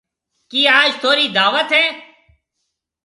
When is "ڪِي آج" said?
0.49-0.89